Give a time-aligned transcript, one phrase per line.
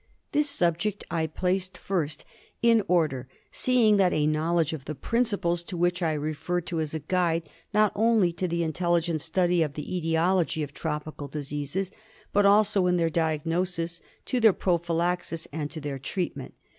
[0.31, 2.25] This subject I placed first
[2.63, 6.99] in order, seeing that a knowledge of the principles to which I refer is a
[7.01, 11.91] guide, not only to the intelligent study of the etiology of tropical diseases,
[12.33, 16.55] but also to their diagnosis, to their prophylaxis, and to their treatment.